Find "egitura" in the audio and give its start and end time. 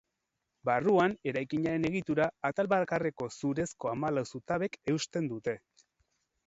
1.91-2.27